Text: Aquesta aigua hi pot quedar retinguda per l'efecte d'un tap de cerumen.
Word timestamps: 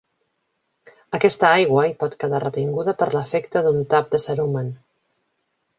Aquesta 1.17 1.45
aigua 1.59 1.83
hi 1.89 1.93
pot 2.01 2.15
quedar 2.25 2.41
retinguda 2.47 2.97
per 3.03 3.11
l'efecte 3.19 3.65
d'un 3.69 3.81
tap 3.95 4.13
de 4.17 4.23
cerumen. 4.27 4.75